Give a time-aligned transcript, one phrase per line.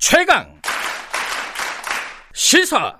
[0.00, 0.46] 최강.
[2.32, 2.96] 시사.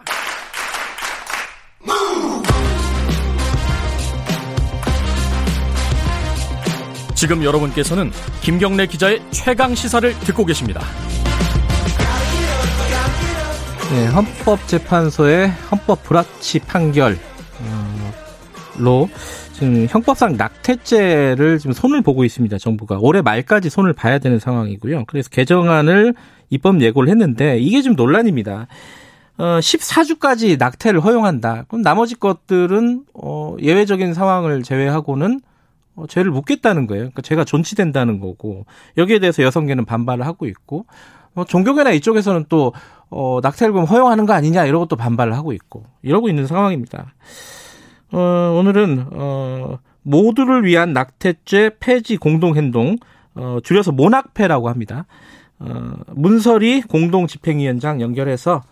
[7.15, 10.83] 지금 여러분께서는 김경래 기자의 최강 시사를 듣고 계십니다.
[13.91, 17.19] 네, 헌법재판소의 헌법 불합치 판결
[18.81, 19.09] 로
[19.53, 22.59] 지금 형법상 낙태죄를 지금 손을 보고 있습니다.
[22.59, 25.05] 정부가 올해 말까지 손을 봐야 되는 상황이고요.
[25.07, 26.15] 그래서 개정안을
[26.49, 28.67] 입법 예고를 했는데 이게 좀 논란입니다.
[29.39, 31.65] 어, 14주까지 낙태를 허용한다.
[31.69, 35.41] 그럼 나머지 것들은 어, 예외적인 상황을 제외하고는
[35.97, 37.03] 어, 죄를 묻겠다는 거예요.
[37.05, 38.67] 그러니까 죄가 존치된다는 거고
[38.97, 40.87] 여기에 대해서 여성계는 반발을 하고 있고
[41.35, 42.73] 어, 종교계나 이쪽에서는 또
[43.09, 47.15] 어, 낙태를 그럼 허용하는 거 아니냐 이러고 또 반발을 하고 있고 이러고 있는 상황입니다.
[48.13, 52.97] 어, 오늘은 어, 모두를 위한 낙태죄 폐지 공동행동
[53.35, 55.07] 어, 줄여서 모낙패라고 합니다.
[55.59, 58.63] 어, 문설이 공동 집행위원장 연결해서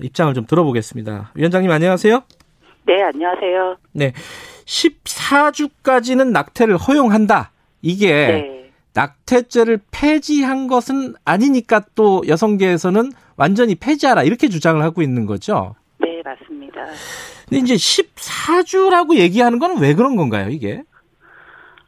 [0.00, 1.32] 입장을 좀 들어보겠습니다.
[1.34, 2.22] 위원장님 안녕하세요.
[2.86, 3.76] 네, 안녕하세요.
[3.92, 4.12] 네.
[4.64, 7.50] 14주까지는 낙태를 허용한다.
[7.82, 8.70] 이게 네.
[8.94, 15.74] 낙태죄를 폐지한 것은 아니니까 또 여성계에서는 완전히 폐지하라 이렇게 주장을 하고 있는 거죠.
[16.74, 16.86] 네, 맞습니다.
[17.48, 20.82] 근데 이제 14주라고 얘기하는 건 왜 그런 건가요, 이게?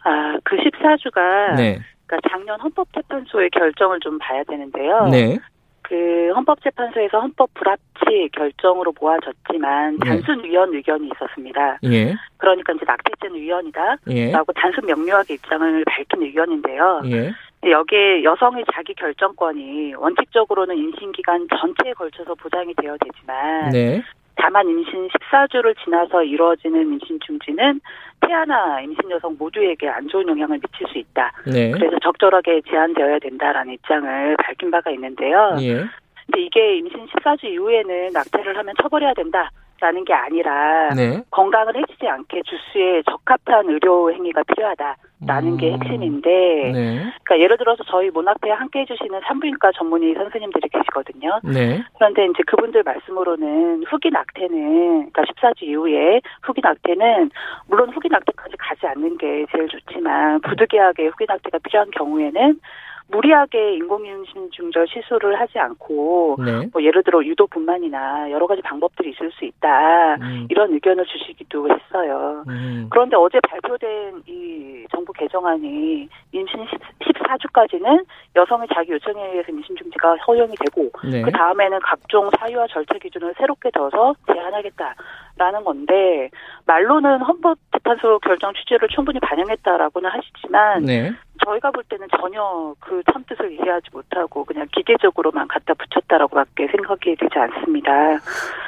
[0.04, 1.80] 아, 그 14주가 네.
[2.06, 5.08] 그러니까 작년 헌법재판소의 결정을 좀 봐야 되는데요.
[5.10, 5.38] 네.
[5.82, 10.08] 그 헌법재판소에서 헌법 불합치 결정으로 모아졌지만 예.
[10.08, 11.78] 단순 위헌 의견이 있었습니다.
[11.84, 12.14] 예.
[12.36, 14.32] 그러니까 이제 낙태죄는 위헌이다라고 예.
[14.54, 17.02] 단순 명료하게 입장을 밝힌 의견인데요.
[17.06, 17.32] 예.
[17.70, 24.02] 여기에 여성의 자기 결정권이 원칙적으로는 임신 기간 전체에 걸쳐서 보장이 되어야 되지만 네.
[24.38, 27.80] 다만 임신 14주를 지나서 이루어지는 임신 중지는
[28.20, 31.32] 태아나 임신 여성 모두에게 안 좋은 영향을 미칠 수 있다.
[31.46, 31.70] 네.
[31.72, 35.56] 그래서 적절하게 제한되어야 된다라는 입장을 밝힌 바가 있는데요.
[35.60, 35.84] 예.
[36.26, 39.50] 근데 이게 임신 14주 이후에는 낙태를 하면 처벌해야 된다.
[39.80, 41.22] 라는 게 아니라 네.
[41.30, 45.56] 건강을 해치지 않게 주수에 적합한 의료 행위가 필요하다라는 음.
[45.56, 46.30] 게 핵심인데
[46.72, 46.96] 네.
[47.22, 51.40] 그러니까 예를 들어서 저희 모나페에 함께 해주시는 산부인과 전문의 선생님들이 계시거든요.
[51.44, 51.84] 네.
[51.96, 57.30] 그런데 이제 그분들 말씀으로는 후기 낙태는 그러니까 14주 이후에 후기 낙태는
[57.68, 62.58] 물론 후기 낙태까지 가지 않는 게 제일 좋지만 부득이하게 후기 낙태가 필요한 경우에는
[63.10, 66.68] 무리하게 인공임신 중절 시술을 하지 않고 네.
[66.72, 70.46] 뭐 예를 들어 유도분만이나 여러 가지 방법들이 있을 수 있다 음.
[70.50, 72.44] 이런 의견을 주시기도 했어요.
[72.48, 72.88] 음.
[72.90, 76.66] 그런데 어제 발표된 이 정부 개정안이 임신
[77.00, 78.04] 14주까지는
[78.36, 81.22] 여성의 자기 요청에 의해서 임신 중지가 허용이 되고 네.
[81.22, 84.94] 그 다음에는 각종 사유와 절차 기준을 새롭게 둬서 제한하겠다
[85.38, 86.28] 라는 건데
[86.66, 91.12] 말로는 헌법재판소 결정 취지를 충분히 반영했다라고는 하시지만 네.
[91.48, 97.90] 저희가 볼 때는 전혀 그 참뜻을 이해하지 못하고 그냥 기계적으로만 갖다 붙였다라고밖에 생각이 되지 않습니다.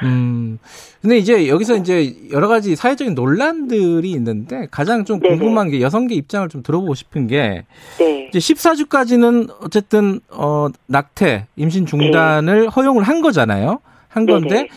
[0.03, 0.57] 음.
[1.01, 5.61] 근데 이제 여기서 이제 여러 가지 사회적인 논란들이 있는데 가장 좀 궁금한.
[5.71, 7.65] 게 여성계 입장을 좀 들어보고 싶은 게
[7.99, 8.29] 네.
[8.33, 12.67] 이제 14주까지는 어쨌든 어 낙태, 임신 중단을 네.
[12.67, 13.79] 허용을 한 거잖아요.
[14.07, 14.69] 한 건데 네네.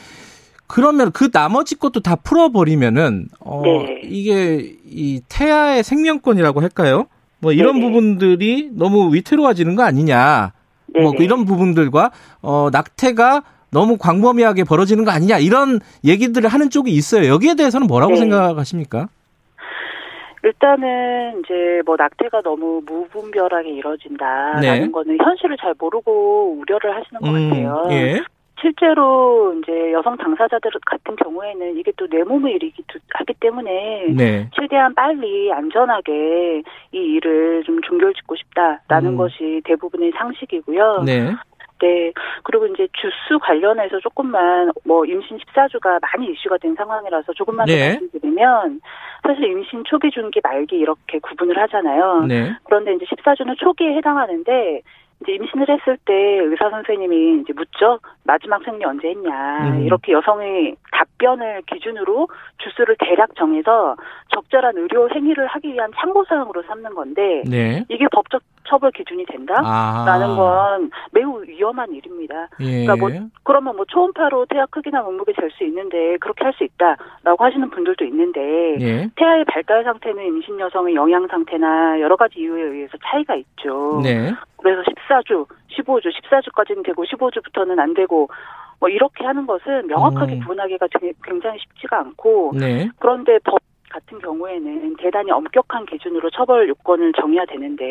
[0.67, 4.03] 그러면 그 나머지 것도 다 풀어버리면은 어 네.
[4.05, 7.07] 이게 이 태아의 생명권이라고 할까요?
[7.41, 7.87] 뭐 이런 네네.
[7.87, 10.53] 부분들이 너무 위태로워지는 거 아니냐.
[11.01, 17.29] 뭐 이런 부분들과 어 낙태가 너무 광범위하게 벌어지는 거 아니냐 이런 얘기들을 하는 쪽이 있어요.
[17.29, 18.21] 여기에 대해서는 뭐라고 네.
[18.21, 19.09] 생각하십니까?
[20.45, 24.91] 일단은 이제 뭐 낙태가 너무 무분별하게 이루어진다라는 네.
[24.91, 27.85] 거는 현실을 잘 모르고 우려를 하시는 것 음, 같아요.
[27.91, 28.21] 예.
[28.61, 34.49] 실제로 이제 여성 당사자들 같은 경우에는 이게 또 내 몸의 일이기도 하기 때문에 네.
[34.55, 36.63] 최대한 빨리 안전하게
[36.93, 39.17] 이 일을 좀 종결짓고 싶다라는 음.
[39.17, 41.03] 것이 대부분의 상식이고요.
[41.05, 41.35] 네.
[41.81, 42.13] 네.
[42.45, 47.77] 그리고 이제 주스 관련해서 조금만 뭐 임신 14주가 많이 이슈가 된 상황이라서 조금만 네.
[47.77, 48.81] 더 말씀드리면
[49.23, 52.27] 사실 임신 초기 중기 말기 이렇게 구분을 하잖아요.
[52.29, 52.53] 네.
[52.65, 54.83] 그런데 이제 14주는 초기에 해당하는데
[55.25, 57.99] 이제 임신을 했을 때 의사 선생님이 이제 묻죠.
[58.25, 59.71] 마지막 생리 언제 했냐.
[59.71, 59.83] 음.
[59.83, 62.29] 이렇게 여성의 답변을 기준으로
[62.59, 63.97] 주수를 대략 정해서
[64.35, 67.85] 적절한 의료 행위를 하기 위한 참고사항으로 삼는 건데 네.
[67.89, 70.35] 이게 법적 처벌 기준이 된다라는 아.
[70.37, 72.49] 건 매우 위험한 일입니다.
[72.61, 72.85] 예.
[72.85, 73.11] 그러니까 뭐
[73.43, 78.05] 그러면 뭐 초음파로 태아 크기나 몸무게 잴 수 있는데 그렇게 할 수 있다라고 하시는 분들도
[78.05, 79.09] 있는데 예.
[79.17, 84.01] 태아의 발달 상태는 임신 여성의 영양 상태나 여러 가지 이유에 의해서 차이가 있죠.
[84.03, 84.33] 네.
[84.63, 88.29] 그래서 14주, 15주, 14주까지는 되고 15주부터는 안 되고
[88.81, 90.41] 뭐 이렇게 하는 것은 명확하게 음.
[90.41, 90.87] 구분하기가
[91.23, 92.89] 굉장히 쉽지가 않고 네.
[92.99, 93.59] 그런데 법
[93.95, 97.85] 같은 경우에는 대단히 엄격한 기준으로 처벌 요건을 정해야 되는데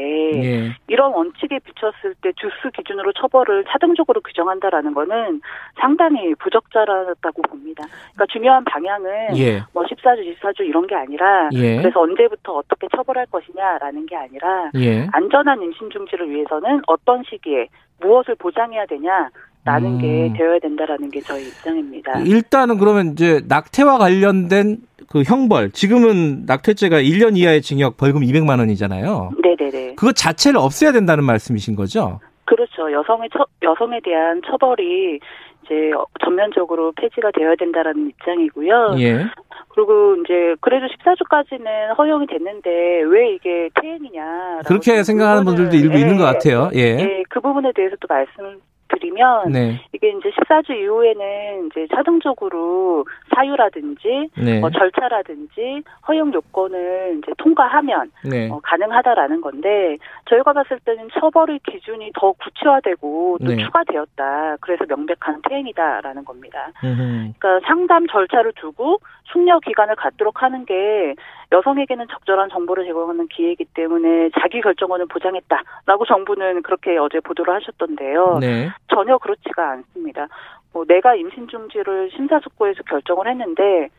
[0.44, 0.76] 예.
[0.88, 5.40] 이런 원칙에 비쳤을 때 주스 기준으로 처벌을 차등적으로 규정한다라는 거는
[5.80, 7.86] 상당히 부적절하다고 봅니다.
[8.14, 9.62] 그러니까 중요한 방향은 예.
[9.74, 11.78] 뭐 14주, 24주 이런 게 아니라 예.
[11.78, 15.08] 그래서 언제부터 어떻게 처벌할 것이냐라는 게 아니라 예.
[15.14, 17.68] 안전한 임신 중지를 위해서는 어떤 시기에
[18.02, 19.30] 무엇을 보장해야 되냐
[19.66, 19.98] 라는 음.
[20.00, 22.20] 게 되어야 된다라는 게 저희 입장입니다.
[22.20, 24.78] 일단은 그러면 이제 낙태와 관련된
[25.08, 29.32] 그 형벌 지금은 낙태죄가 1년 이하의 징역 벌금 200만 원이잖아요.
[29.42, 29.96] 네네네.
[29.96, 32.20] 그거 자체를 없애야 된다는 말씀이신 거죠?
[32.46, 32.92] 그렇죠.
[32.92, 35.20] 여성의 처, 여성에 대한 처벌이
[35.64, 35.92] 이제
[36.24, 38.96] 전면적으로 폐지가 되어야 된다라는 입장이고요.
[39.00, 39.26] 예.
[39.70, 46.18] 그리고 이제 그래도 14주까지는 허용이 됐는데 왜 이게 퇴행이냐 그렇게 생각하는 분들도 일부 예, 있는
[46.18, 46.70] 것 같아요.
[46.76, 46.80] 예.
[47.00, 47.24] 예.
[47.30, 48.60] 그 부분에 대해서 또 말씀
[48.94, 49.82] 드리면 네.
[49.94, 53.06] 이게 이제 14주 이후에는 이제 자동적으로
[53.36, 54.60] 사유라든지 네.
[54.60, 58.50] 뭐 절차라든지 허용 요건을 이제 통과하면 네.
[58.50, 59.98] 어, 가능하다라는 건데
[60.30, 63.58] 저희가 봤을 때는 처벌의 기준이 더 구체화되고 또 네.
[63.58, 64.58] 추가되었다.
[64.62, 66.72] 그래서 명백한 퇴행이다라는 겁니다.
[66.84, 67.34] 음흠.
[67.38, 71.16] 그러니까 상담 절차를 두고 숙려 기간을 갖도록 하는 게
[71.54, 78.40] 여성에게는 적절한 정보를 제공하는 기회이기 때문에 자기 결정권을 보장했다라고 정부는 그렇게 어제 보도를 하셨던데요.
[78.42, 78.70] 네.
[78.90, 80.28] 전혀 그렇지가 않습니다.
[80.74, 83.90] 뭐 내가 임신 중지를 심사숙고해서 결정을 했는데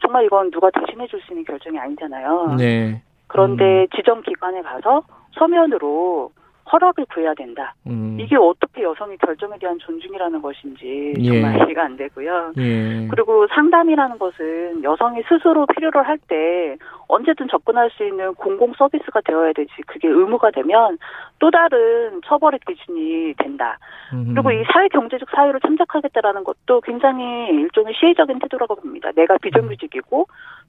[0.00, 2.56] 정말 이건 누가 대신해 줄 수 있는 결정이 아니잖아요.
[2.58, 3.02] 네.
[3.28, 3.86] 그런데 음.
[3.94, 5.02] 지정 기관에 가서
[5.38, 6.32] 서면으로
[6.70, 7.74] 허락을 구해야 된다.
[7.86, 8.16] 음.
[8.20, 11.24] 이게 어떻게 여성의 결정에 대한 존중이라는 것인지 예.
[11.24, 11.64] 정말 예.
[11.64, 12.52] 이해가 안 되고요.
[12.58, 13.08] 예.
[13.08, 16.76] 그리고 상담이라는 것은 여성이 스스로 필요를 할 때
[17.08, 19.70] 언제든 접근할 수 있는 공공 서비스가 되어야 되지.
[19.86, 20.98] 그게 의무가 되면
[21.40, 23.78] 또 다른 처벌의 기준이 된다.
[24.12, 24.32] 음.
[24.34, 29.10] 그리고 이 사회 경제적 사유를 참작하겠다라는 것도 굉장히 일종의 시혜적인 태도라고 봅니다.
[29.16, 30.26] 내가 비정규직이고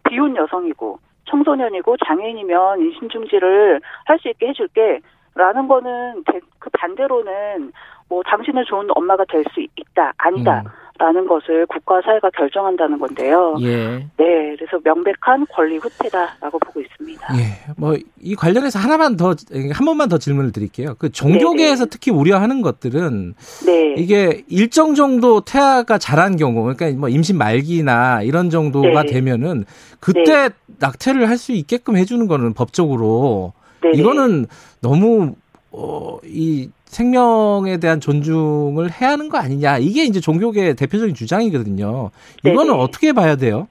[0.10, 5.00] 비혼 여성이고 청소년이고 장애인이면 임신 중지를 할 수 있게 해줄게.
[5.36, 6.24] 라는 거는
[6.60, 7.72] 그 반대로는
[8.10, 10.64] 뭐 당신은 좋은 엄마가 될 수 있다 아니다.
[10.66, 10.72] 음.
[11.00, 13.56] 라는 것을 국가 사회가 결정한다는 건데요.
[13.62, 14.08] 예.
[14.16, 17.28] 네, 그래서 명백한 권리 후퇴다라고 보고 있습니다.
[17.36, 19.34] 예, 뭐 이 관련해서 하나만 더
[19.74, 20.96] 한 번만 더 질문을 드릴게요.
[21.00, 21.90] 그 종교계에서 네네.
[21.90, 23.34] 특히 우려하는 것들은
[23.66, 23.96] 네.
[23.98, 29.14] 이게 일정 정도 태아가 자란 경우, 그러니까 뭐 임신 말기나 이런 정도가 네.
[29.14, 29.66] 되면은
[30.00, 30.56] 그때 네.
[30.80, 33.54] 낙태를 할 수 있게끔 해주는 거는 법적으로
[33.84, 33.98] 네네.
[33.98, 34.46] 이거는
[34.82, 35.36] 너무
[35.72, 39.78] 어, 이 생명에 대한 존중을 해야 하는 거 아니냐.
[39.80, 42.12] 이게 이제 종교계 대표적인 주장이거든요.
[42.44, 42.84] 이거는 네네.
[42.84, 43.68] 어떻게 봐야 돼요?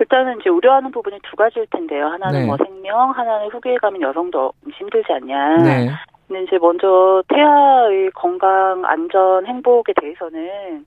[0.00, 2.06] 일단은 이제 우려하는 부분이 두 가지일 텐데요.
[2.06, 2.46] 하나는 네.
[2.46, 5.56] 뭐 생명, 하나는 후기에 가면 여성도 힘들지 않냐.
[5.62, 5.90] 네.
[6.28, 10.84] 근데 이제 먼저 태아의 건강, 안전, 행복에 대해서는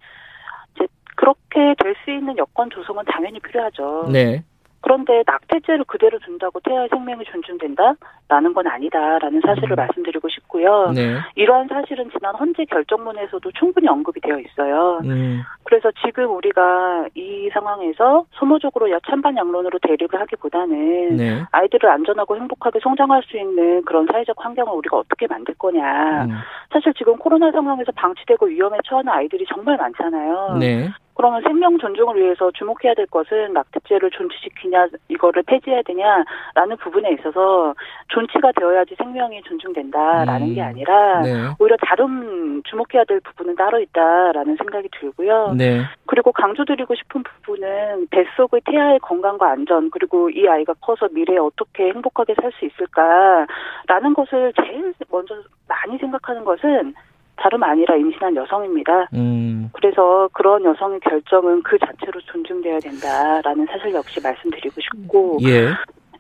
[0.76, 4.10] 이제 그렇게 될 수 있는 여건 조성은 당연히 필요하죠.
[4.12, 4.44] 네.
[4.82, 9.76] 그런데 낙태죄를 그대로 둔다고 태아의 생명이 존중된다라는 건 아니다라는 사실을 음.
[9.76, 10.92] 말씀드리고 싶고요.
[10.94, 11.18] 네.
[11.36, 15.00] 이러한 사실은 지난 헌재 결정문에서도 충분히 언급이 되어 있어요.
[15.06, 15.42] 음.
[15.64, 21.44] 그래서 지금 우리가 이 상황에서 소모적으로 찬반 양론으로 대립을 하기보다는 네.
[21.52, 26.26] 아이들을 안전하고 행복하게 성장할 수 있는 그런 사회적 환경을 우리가 어떻게 만들 거냐.
[26.26, 26.32] 음.
[26.74, 30.58] 사실 지금 코로나 상황에서 방치되고 위험에 처하는 아이들이 정말 많잖아요.
[30.60, 30.90] 네.
[31.22, 37.76] 그러면 생명 존중을 위해서 주목해야 될 것은 낙태죄를 존치시키냐 이거를 폐지해야 되냐라는 부분에 있어서
[38.08, 40.56] 존치가 되어야지 생명이 존중된다라는 음.
[40.56, 41.30] 게 아니라 네.
[41.60, 45.54] 오히려 다른 주목해야 될 부분은 따로 있다라는 생각이 들고요.
[45.56, 45.84] 네.
[46.08, 52.34] 그리고 강조드리고 싶은 부분은 뱃속의 태아의 건강과 안전 그리고 이 아이가 커서 미래에 어떻게 행복하게
[52.42, 55.36] 살 수 있을까라는 것을 제일 먼저
[55.68, 56.94] 많이 생각하는 것은
[57.42, 59.10] 다름 아니라 임신한 여성입니다.
[59.14, 59.70] 음.
[59.74, 65.70] 그래서 그런 여성의 결정은 그 자체로 존중돼야 된다라는 사실 역시 말씀드리고 싶고 예.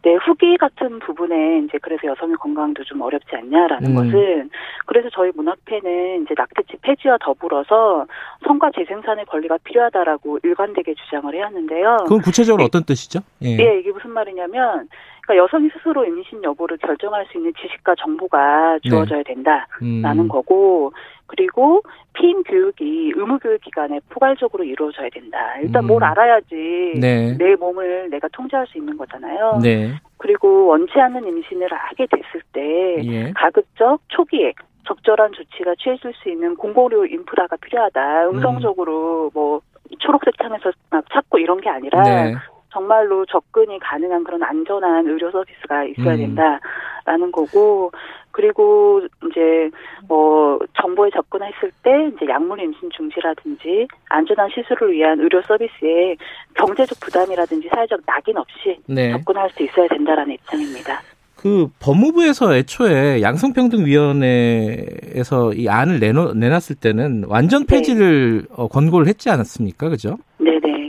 [0.04, 3.96] 네, 후기 같은 부분에 이제 그래서 여성의 건강도 좀 어렵지 않냐라는 음.
[3.96, 4.50] 것은
[4.88, 8.08] 그래서 저희 문학회는 이제 낙태죄 폐지와 더불어서
[8.44, 11.98] 성과 재생산의 권리가 필요하다라고 일관되게 주장을 해왔는데요.
[12.06, 12.66] 그건 구체적으로 네.
[12.66, 13.20] 어떤 뜻이죠?
[13.44, 13.56] 예.
[13.56, 14.90] 네, 이게 무슨 말이냐면
[15.32, 19.34] 그러니까 여성이 스스로 임신 여부를 결정할 수 있는 지식과 정보가 주어져야 네.
[19.34, 20.28] 된다라는 음.
[20.28, 20.92] 거고
[21.28, 21.82] 그리고
[22.14, 25.38] 피임 교육이 의무 교육 기간에 포괄적으로 이루어져야 된다.
[25.62, 25.88] 일단 음.
[25.88, 27.38] 뭘 알아야지 네.
[27.38, 29.60] 내 몸을 내가 통제할 수 있는 거잖아요.
[29.64, 29.94] 네.
[30.18, 33.32] 그리고 원치 않는 임신을 하게 됐을 때 예.
[33.32, 34.54] 가급적 초기에
[34.86, 38.30] 적절한 조치가 취해질 수 있는 공공의료 인프라가 필요하다.
[38.30, 39.30] 음성적으로 음.
[39.34, 39.62] 뭐
[40.00, 42.36] 초록색 창에서 막 찾고 이런 게 아니라 네.
[42.72, 46.18] 정말로 접근이 가능한 그런 안전한 의료 서비스가 있어야 음.
[46.18, 47.92] 된다라는 거고
[48.32, 49.70] 그리고 이제
[50.08, 56.16] 뭐 정보 정보에 접근했을 때 이제 약물 임신 중지라든지 안전한 시술을 위한 의료 서비스에
[56.54, 59.12] 경제적 부담이라든지 사회적 낙인 없이 네.
[59.12, 61.02] 접근할 수 있어야 된다라는 입장입니다.
[61.36, 67.78] 그 법무부에서 애초에 양성평등위원회에서 이 안을 내놓, 내놨을 때는 완전 네.
[67.78, 68.48] 폐지를 네.
[68.56, 69.90] 어, 권고를 했지 않았습니까?
[69.90, 70.20] 그죠?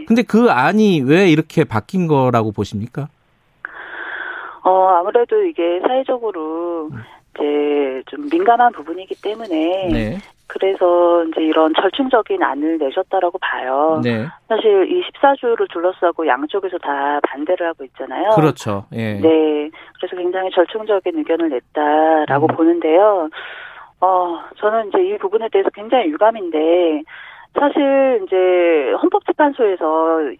[0.06, 3.08] 근데 그 안이 왜 이렇게 바뀐 거라고 보십니까?
[4.64, 7.02] 어, 아무래도 이게 사회적으로 음.
[7.34, 10.18] 이제 좀 민감한 부분이기 때문에 네.
[10.46, 14.00] 그래서 이제 이런 절충적인 안을 내셨다라고 봐요.
[14.04, 14.26] 네.
[14.48, 18.30] 사실 이 14주를 둘러싸고 양쪽에서 다 반대를 하고 있잖아요.
[18.34, 18.84] 그렇죠.
[18.92, 19.14] 예.
[19.14, 19.70] 네.
[19.96, 22.56] 그래서 굉장히 절충적인 의견을 냈다라고 음.
[22.56, 23.30] 보는데요.
[24.02, 27.02] 어, 저는 이제 이 부분에 대해서 굉장히 유감인데
[27.58, 29.84] 사실 이제 헌법재판소에서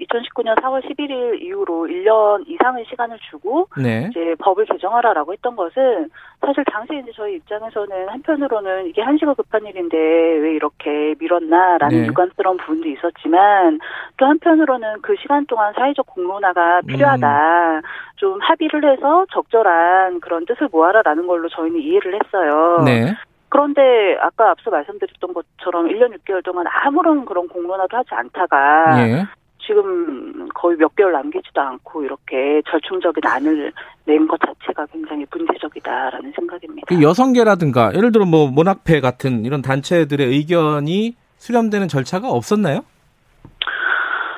[0.00, 4.09] 2019년 4월 11일 이후로 1년 이상의 시간을 주고 네.
[4.11, 6.09] 이제 법을 개정하라라고 했던 것은
[6.40, 12.07] 사실 당시 이제 저희 입장에서는 한편으로는 이게 한시가 급한 일인데 왜 이렇게 미뤘나라는 네.
[12.07, 13.78] 유감스러운 부분도 있었지만
[14.16, 17.76] 또 한편으로는 그 시간 동안 사회적 공론화가 필요하다.
[17.76, 17.83] 음.
[18.16, 22.83] 좀 합의를 해서 적절한 그런 뜻을 모아라라는 걸로 저희는 이해를 했어요.
[22.85, 23.14] 네.
[23.52, 29.26] 그런데 아까 앞서 말씀드렸던 것처럼 1년 6개월 동안 아무런 그런 공론화도 하지 않다가 예.
[29.64, 33.71] 지금 거의 몇 개월 남기지도 않고 이렇게 절충적인 안을
[34.06, 36.87] 낸 것 자체가 굉장히 문제적이다라는 생각입니다.
[36.88, 42.80] 그 여성계라든가 예를 들어 뭐 모낙패 같은 이런 단체들의 의견이 수렴되는 절차가 없었나요?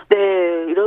[0.08, 0.16] 네,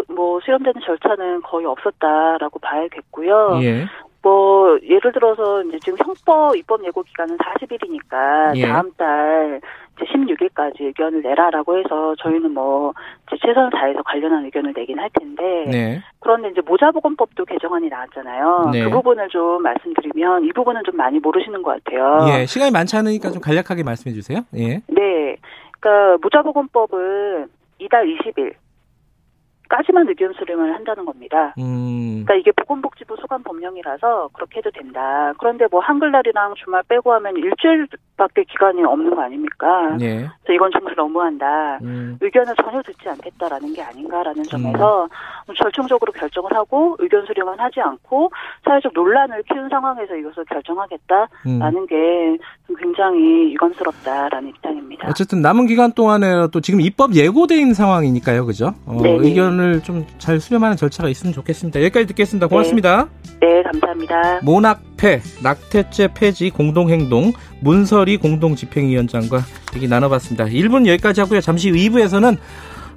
[0.10, 3.60] 뭐 수렴되는 절차는 거의 없었다라고 봐야겠고요.
[3.63, 3.86] 예.
[4.22, 8.68] 뭐 예를 들어서 이제 지금 형법 입법 예고 기간은 40일이니까 예.
[8.68, 9.62] 다음 달
[9.96, 12.94] 이제 16일까지 의견을 내라라고 해서 저희는 뭐
[13.30, 16.02] 최선을 다해서 관련한 의견을 내긴 할 텐데 네.
[16.20, 18.70] 그런데 이제 모자보건법도 개정안이 나왔잖아요.
[18.74, 18.84] 네.
[18.84, 22.20] 그 부분을 좀 말씀드리면 이 부분은 좀 많이 모르시는 것 같아요.
[22.30, 24.40] 예, 시간이 많지 않으니까 좀 간략하게 말씀해 주세요.
[24.56, 24.82] 예.
[24.88, 25.38] 네,
[25.80, 27.48] 그러니까 모자보건법은
[27.80, 28.54] 이달 20일
[29.68, 31.54] 까지만 의견 수렴을 한다는 겁니다.
[31.58, 32.24] 음.
[32.26, 35.34] 그러니까 이게 보건복지부 소관 법령이라서 그렇게 해도 된다.
[35.40, 39.96] 그런데 뭐 한글날이랑 주말 빼고 하면 일주일 밖에 기간이 없는 거 아닙니까?
[39.98, 40.28] 네.
[40.44, 41.80] 그래서 이건 정말 너무한다.
[41.82, 42.18] 음.
[42.20, 45.08] 의견을 전혀 듣지 않겠다라는 게 아닌가라는 점에서
[45.50, 45.54] 음.
[45.56, 48.32] 절충적으로 결정을 하고 의견 수렴은 하지 않고
[48.66, 51.88] 사회적 논란을 키운 상황에서 이것을 결정하겠다라는 음.
[51.88, 52.38] 게
[52.78, 55.08] 굉장히 유감스럽다라는 입장입니다.
[55.10, 58.74] 어쨌든 남은 기간 동안에 또 지금 입법 예고된 상황이니까요, 그죠?
[58.86, 61.82] 어, 의견 의견을 좀 잘 수렴하는 절차가 있으면 좋겠습니다.
[61.84, 62.48] 여기까지 듣겠습니다.
[62.48, 63.08] 고맙습니다.
[63.40, 64.42] 네, 네 감사합니다.
[64.44, 69.44] 모낙 패, 낙태죄 폐지 공동행동, 문설이 공동집행위원장과
[69.75, 70.46] 얘기 나눠봤습니다.
[70.46, 71.42] 1분 여기까지 하고요.
[71.42, 72.38] 잠시 후 2부에서는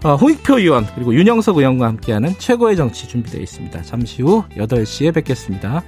[0.02, 3.82] 어, 홍익표 의원 그리고 윤영석 의원과 함께하는 최고의 정치 준비되어 있습니다.
[3.82, 5.82] 잠시 후 8시에 뵙겠습니다.